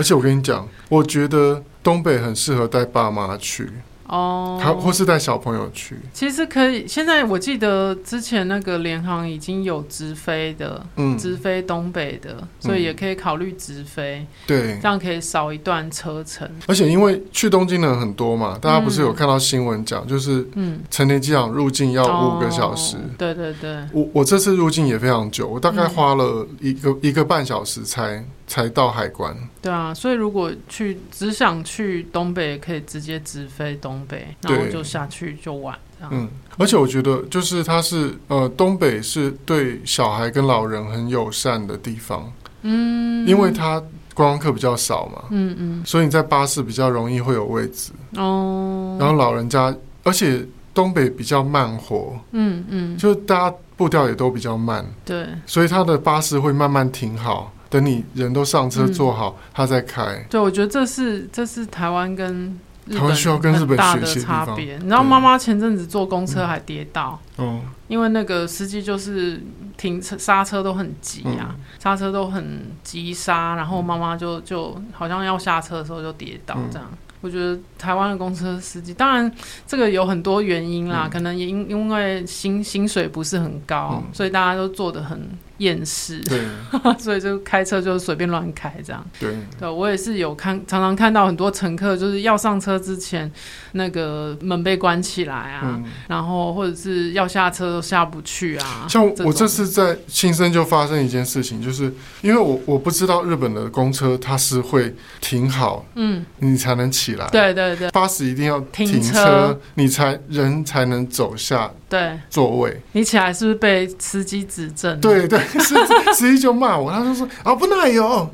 [0.00, 3.70] 而且我跟你讲，我觉得东北很适合带爸妈去。
[4.06, 6.88] 哦，他或是带小朋友去，其实可以。
[6.88, 14.26] 现在我记得之前那个联航已经有直飞的，嗯，直飞东北的，所以也可以考虑直飞。
[14.48, 16.50] 对，这样可以少一段车程。
[16.66, 22.96] 而且因为去东京的人很多嘛，大家不是有看到新闻讲，就是嗯，成田机场入境要五个小时。
[23.16, 29.32] 对对对，我我这次入境也非常久，我大概花了一个一个半小时才才到海关。
[29.62, 35.78] 对啊，所以如果去只想去东北，可以直接直飞东北，然后就下去就玩。
[36.10, 36.28] 嗯，
[36.58, 42.30] 而且我觉得就是它是呃，东北是对小孩跟老人很友善的地方。
[42.62, 43.78] 嗯，因为它
[44.14, 47.92] 观光客比较少嘛，嗯嗯，所以你在巴士比较容易会有位置。
[48.16, 48.96] 哦。
[48.98, 49.72] 然后老人家，
[50.02, 50.44] 而且
[50.74, 60.22] 东北比较慢活，嗯嗯，就大家步调也都比较慢，对，所以他的巴士会慢慢停好，等你人都上车坐好，他再开。
[60.28, 62.60] 对，我觉得这是这是台湾跟。
[62.90, 69.40] 台湾需要跟日本学习的差别，你知道妈妈前阵子坐公车还跌倒，嗯，因为那个司机就是
[69.76, 76.88] 停车刹车都很急啊，刹、嗯、车都很急刹，然后妈妈就就好像要下车的时候就跌倒这样。
[76.90, 79.30] 嗯、我觉得台湾的公车司机，当然
[79.68, 85.30] 这个有很多原因啦，嗯、可能也因因为薪薪水不是很高，嗯、所以大家都做的很。
[85.60, 86.40] 厌世，对，
[86.98, 89.06] 所以就开车就随便乱开这样。
[89.18, 93.30] 对，对我也是有看，常常看到很多乘客就是要上车之前，
[93.72, 98.86] 那个门被关起来啊，嗯、然后或者是要下车都下不去啊。
[98.88, 101.92] 像我这次在青森就发生一件事情，就是
[102.22, 107.28] 因为我我不知道日本的公车它是会停好，嗯，你才能起来。
[107.30, 111.70] 对对对，巴士一定要停车，停车你才人才能走下。
[111.90, 114.98] 对，座位，你起来是不是被司机指正？
[115.00, 115.74] 对对， 司
[116.14, 118.30] 司机就骂我，他就说啊不耐油，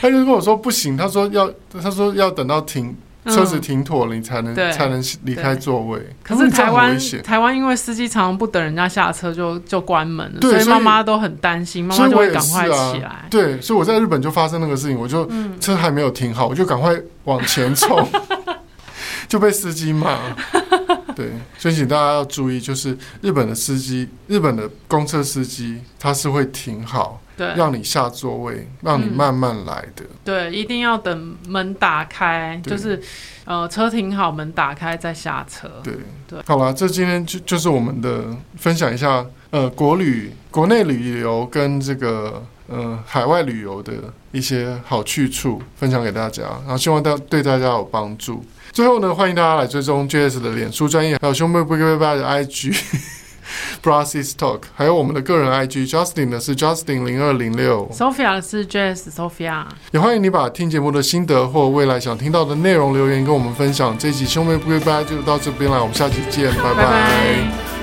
[0.00, 1.50] 他就跟我说不行，他说要
[1.82, 6.00] 他说要等到停车子停妥了，你才能才能离开座位。
[6.22, 13.26] 可是台湾台湾因为司机常常不等人家下车就就关门了，所以妈妈都很担心，妈妈就会赶快起来。
[13.28, 15.28] 对，所以我在日本就发生那个事情，我就
[15.60, 18.08] 车还没有停好，我就赶快往前冲。
[19.28, 20.16] 就被司机骂，
[21.16, 30.04] 对，所以请大家要注意，就是日本的司机，日本的公车司机，他是会停好，对，让你下座位，让你慢慢来的。
[30.04, 33.02] 嗯、对，一定要等门打开，就是
[33.46, 35.66] 呃车停好，门打开再下车。
[35.82, 35.94] 对
[36.28, 38.26] 对，对好了，这今天就就是我们的
[38.58, 48.44] 分享一下，呃，国旅、国内旅游跟这个呃海外旅游的一些好去处，分享给大家，然后希望大对大家有帮助。
[48.76, 52.22] 最后呢，欢迎大家来追踪 JS 的脸书专业，还有兄妹不给拜拜的
[53.82, 59.64] IG，Brothers Talk，还有我们的个人 IG，Justin 呢是 Justin 零二零六，Sophia 是 JS Sophia。
[59.92, 63.96] 也欢迎你把听节目的心得或未来想听到的内容留言跟我们分享。
[63.96, 66.74] 这一集兄妹不归拜拜就到这边了，我们下期见，拜拜。
[66.74, 67.75] 拜拜。